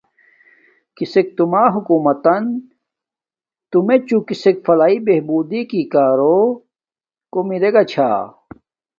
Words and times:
کسک 0.95 1.27
توما 1.37 1.63
حکومتتن 1.75 2.43
تو 3.69 3.77
میچوں 3.87 4.21
کسک 4.29 4.55
فلاح 4.65 4.95
بہبوری 5.05 5.61
کارو 5.93 6.37
کوم 7.33 7.47
ارے 7.55 7.69
گا 7.73 7.83
چھاہ۔ 7.91 8.19